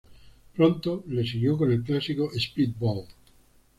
[0.55, 3.03] Pronto le siguió con el clásico Speedball.